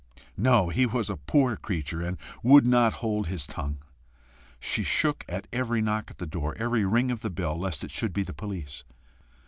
[0.39, 3.77] No he was a poor creature, and would not hold his tongue!
[4.59, 7.91] She shook at every knock at the door, every ring at the bell, lest it
[7.91, 8.83] should be the police.